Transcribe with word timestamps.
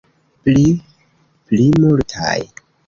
Pli 0.47 0.63
= 1.05 1.45
pli 1.45 1.71
multaj. 1.87 2.37